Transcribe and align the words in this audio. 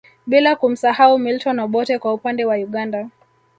Bila 0.27 0.55
kumsahau 0.55 1.17
Milton 1.17 1.59
Obote 1.59 1.99
kwa 1.99 2.13
upande 2.13 2.45
wa 2.45 2.55
Uganda 2.55 3.09